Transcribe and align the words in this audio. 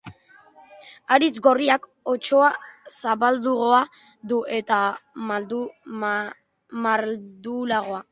Haritz 1.11 1.37
gorriak 1.47 1.83
hostoa 2.13 2.47
zabalagoa 2.95 3.83
du 4.31 4.39
eta 4.61 4.79
mardulagoa. 5.27 8.01